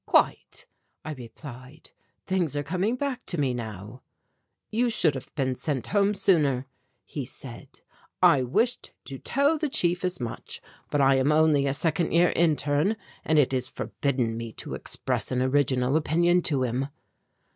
[0.07, 0.65] "Quite,"
[1.05, 1.91] I replied,
[2.25, 4.01] "things are coming back to me now."
[4.71, 6.65] "You should have been sent home sooner,"
[7.05, 7.81] he said.
[8.19, 10.59] "I wished to tell the chief as much,
[10.89, 15.31] but I am only a second year interne and it is forbidden me to express
[15.31, 16.87] an original opinion to him."